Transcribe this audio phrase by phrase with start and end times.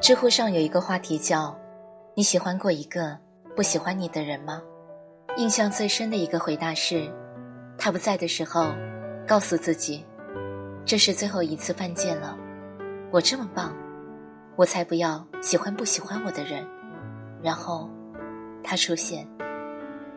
[0.00, 1.54] 知乎上有一个话题叫
[2.16, 3.18] “你喜欢过一个
[3.54, 4.62] 不喜欢你的人吗？”
[5.36, 7.12] 印象最深的一个回答是
[7.76, 8.72] ：“他不在的时候，
[9.26, 10.04] 告诉自己，
[10.86, 12.34] 这是最后一次犯贱了。
[13.12, 13.76] 我这么棒，
[14.56, 16.66] 我才不要喜欢不喜欢我的人。”
[17.44, 17.88] 然后
[18.64, 19.28] 他出现，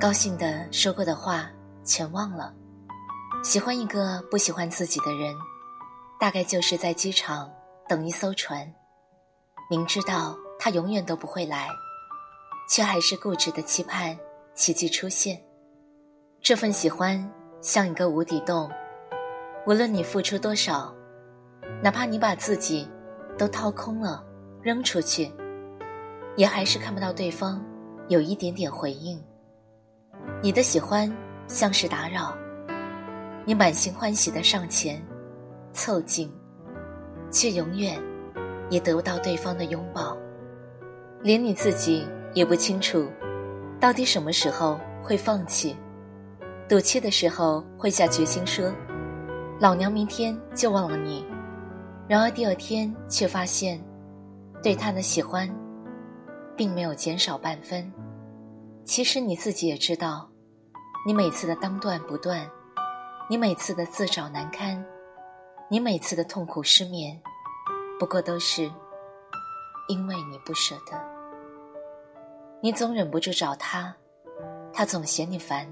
[0.00, 1.50] 高兴的说过的话
[1.82, 2.54] 全忘了。
[3.42, 5.34] 喜欢一个不喜欢自己的人，
[6.20, 7.50] 大概就是在机场
[7.88, 8.72] 等一艘船。
[9.70, 11.68] 明知道他永远都不会来，
[12.68, 14.16] 却还是固执的期盼
[14.54, 15.40] 奇迹出现。
[16.40, 18.70] 这份喜欢像一个无底洞，
[19.66, 20.94] 无论你付出多少，
[21.82, 22.86] 哪怕你把自己
[23.38, 24.22] 都掏空了
[24.62, 25.32] 扔出去，
[26.36, 27.64] 也还是看不到对方
[28.08, 29.18] 有一点点回应。
[30.42, 31.10] 你的喜欢
[31.48, 32.36] 像是打扰，
[33.46, 35.02] 你满心欢喜的上前
[35.72, 36.30] 凑近，
[37.30, 37.98] 却永远。
[38.70, 40.16] 也得不到对方的拥抱，
[41.22, 43.08] 连你自己也不清楚，
[43.78, 45.76] 到底什么时候会放弃，
[46.68, 48.72] 赌气的时候会下决心说
[49.60, 51.24] ：“老娘明天就忘了你。”
[52.08, 53.82] 然而第二天却发现，
[54.62, 55.48] 对他的喜欢，
[56.56, 57.92] 并没有减少半分。
[58.84, 60.28] 其实你自己也知道，
[61.06, 62.46] 你每次的当断不断，
[63.30, 64.84] 你每次的自找难堪，
[65.70, 67.18] 你每次的痛苦失眠。
[67.98, 68.70] 不过都是
[69.88, 71.00] 因为你不舍得，
[72.60, 73.94] 你总忍不住找他，
[74.72, 75.66] 他总嫌你烦，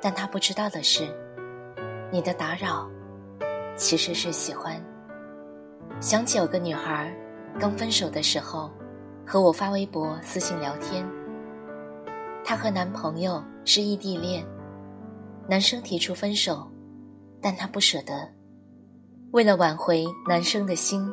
[0.00, 1.08] 但他不知道的是，
[2.12, 2.88] 你的打扰
[3.74, 4.78] 其实是喜欢。
[6.00, 7.14] 想起有个女孩
[7.58, 8.70] 刚分手的时候，
[9.26, 11.08] 和我发微博、私信聊天。
[12.44, 14.44] 她和男朋友是异地恋，
[15.48, 16.70] 男生提出分手，
[17.40, 18.33] 但她不舍得。
[19.34, 21.12] 为了挽回男生的心，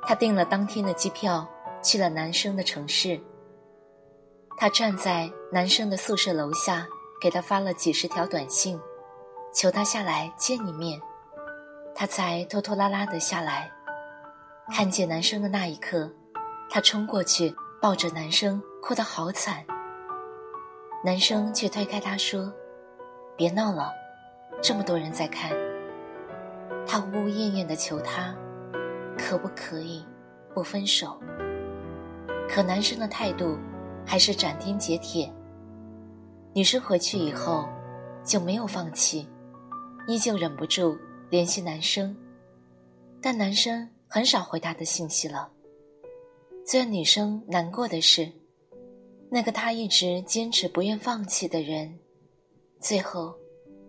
[0.00, 1.46] 她订了当天的机票，
[1.82, 3.20] 去了男生的城市。
[4.56, 6.86] 她站在男生的宿舍楼下，
[7.20, 8.80] 给他发了几十条短信，
[9.52, 10.98] 求他下来见一面。
[11.94, 13.70] 他才拖拖拉拉的下来，
[14.72, 16.10] 看见男生的那一刻，
[16.70, 19.62] 她冲过去抱着男生，哭得好惨。
[21.04, 22.50] 男生却推开她说
[23.36, 23.92] ：“别闹了，
[24.62, 25.52] 这么多人在看。”
[26.86, 28.36] 他呜呜咽咽的求他，
[29.16, 30.04] 可不可以
[30.54, 31.18] 不分手？
[32.48, 33.56] 可男生的态度
[34.04, 35.32] 还是斩钉截铁。
[36.54, 37.66] 女生回去以后
[38.24, 39.26] 就没有放弃，
[40.06, 40.98] 依旧忍不住
[41.30, 42.14] 联系男生，
[43.22, 45.48] 但男生很少回她的信息了。
[46.66, 48.30] 最让女生难过的是，
[49.30, 51.98] 那个她一直坚持不愿放弃的人，
[52.80, 53.34] 最后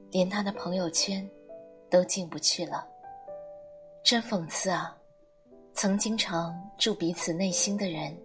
[0.10, 1.30] 连他的朋友圈。
[1.94, 2.84] 都进不去了，
[4.04, 4.98] 真讽刺啊！
[5.76, 8.18] 曾经常住彼此内心的人，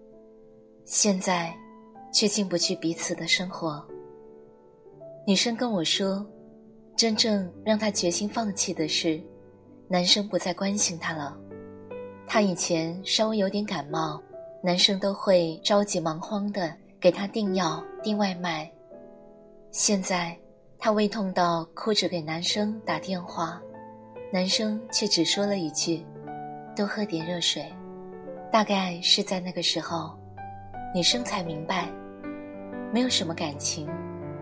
[0.87, 1.55] 现在
[2.11, 3.87] 却进不去彼此的生活。
[5.27, 6.27] 女生跟我说，
[6.97, 9.23] 真正让她决心放弃的是，
[9.87, 11.39] 男生不再关心她了。
[12.27, 14.19] 她以前稍微有点感冒，
[14.63, 18.73] 男生都会着急忙慌的给她订药、订外卖，
[19.73, 20.35] 现在。
[20.79, 23.61] 她胃痛到哭着给男生打电话，
[24.33, 26.07] 男生却只说了一句
[26.75, 27.67] ：“多喝点热水。”
[28.51, 30.17] 大概是在那个时候，
[30.95, 31.91] 女生才明白，
[32.93, 33.87] 没有什么感情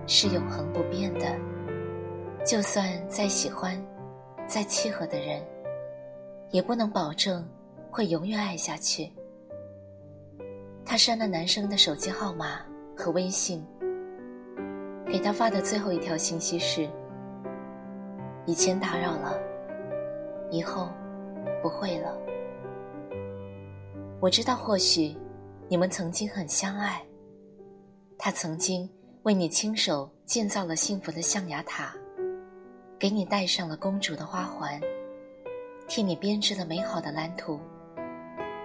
[0.07, 1.35] 是永恒不变的，
[2.45, 3.77] 就算再喜欢、
[4.47, 5.43] 再契合的人，
[6.51, 7.45] 也不能保证
[7.91, 9.11] 会永远爱下去。
[10.85, 12.61] 她删了男生的手机号码
[12.95, 13.67] 和微信。
[15.17, 16.87] 给他发的最后一条信息是
[18.45, 19.41] ：“以前打扰了，
[20.51, 20.91] 以后
[21.63, 22.15] 不会了。
[24.21, 25.17] 我知道，或许
[25.69, 27.03] 你们曾经很相爱。
[28.19, 28.87] 他曾经
[29.23, 31.95] 为你亲手建造了幸福的象牙塔，
[32.99, 34.79] 给你戴上了公主的花环，
[35.89, 37.59] 替你编织了美好的蓝图，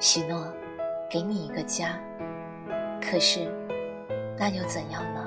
[0.02, 0.46] 许诺
[1.10, 1.98] 给你一个家。
[3.02, 3.50] 可是，
[4.38, 5.20] 那又怎样呢？”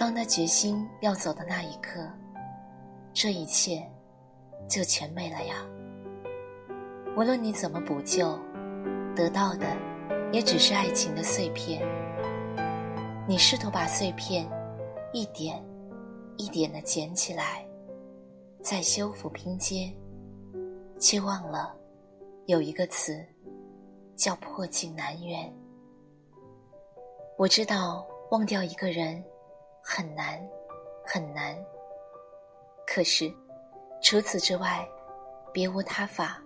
[0.00, 2.08] 当他决心要走的那一刻，
[3.12, 3.86] 这一切
[4.66, 5.56] 就全没了呀。
[7.14, 8.34] 无论你怎么补救，
[9.14, 9.66] 得到的
[10.32, 11.86] 也只是爱情的碎片。
[13.28, 14.48] 你试图把碎片
[15.12, 15.62] 一点
[16.38, 17.62] 一点的捡起来，
[18.62, 19.94] 再修复拼接，
[20.98, 21.76] 却忘了
[22.46, 23.22] 有一个词
[24.16, 25.54] 叫破镜难圆。
[27.36, 29.22] 我知道忘掉一个人
[29.82, 30.40] 很难
[31.04, 31.56] 很难，
[32.86, 33.32] 可是
[34.02, 34.86] 除此之外
[35.52, 36.40] 别无他法。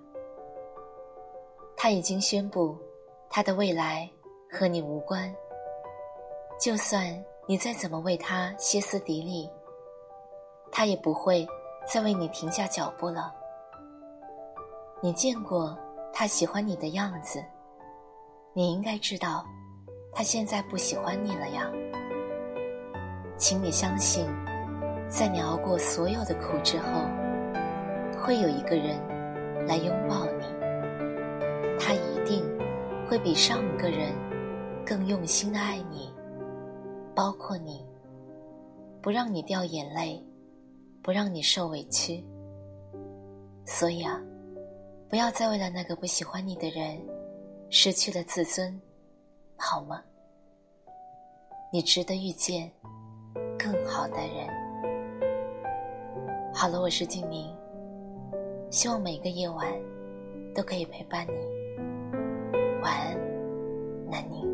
[1.76, 2.78] 他已经宣布，
[3.28, 4.08] 他的未来
[4.50, 5.34] 和你无关。
[6.58, 9.50] 就算你再怎么为他歇斯底里，
[10.72, 11.46] 他也不会
[11.86, 13.34] 再为你停下脚步了。
[15.02, 15.76] 你见过
[16.12, 17.44] 他喜欢你的样子，
[18.54, 19.44] 你应该知道，
[20.12, 21.70] 他现在不喜欢你了呀。
[23.36, 24.26] 请你相信，
[25.08, 27.02] 在你熬过所有的苦之后，
[28.22, 28.98] 会有一个人
[29.66, 30.44] 来拥抱你。
[31.78, 32.42] 他一定
[33.08, 34.12] 会比上一个人
[34.86, 36.12] 更用心的爱你，
[37.14, 37.84] 包括你，
[39.02, 40.25] 不让你掉眼泪，
[41.02, 42.25] 不让你受委屈。
[43.66, 44.22] 所以啊，
[45.08, 46.98] 不要再为了那个不喜欢你的人
[47.69, 48.81] 失去了自尊，
[49.56, 50.02] 好吗？
[51.72, 52.70] 你值得遇见
[53.64, 54.46] 更好的人。
[56.52, 57.50] 好了，我是静宁，
[58.69, 59.66] 希望每个夜晚
[60.55, 61.32] 都可以陪伴你。
[62.82, 63.16] 晚安，
[64.11, 64.53] 南宁。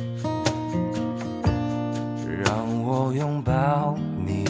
[3.13, 4.45] 拥抱你，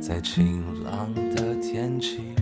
[0.00, 2.34] 在晴朗的天气。